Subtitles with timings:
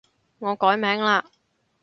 [0.39, 1.21] 我改名嘞